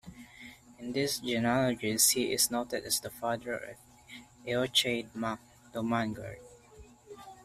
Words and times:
In 0.79 0.93
these 0.93 1.19
genealogies 1.19 2.09
he 2.09 2.33
is 2.33 2.49
noted 2.49 2.85
as 2.85 2.99
the 2.99 3.11
father 3.11 3.53
of 3.53 3.77
Eochaid 4.47 5.13
mac 5.13 5.39
Domangairt. 5.75 6.39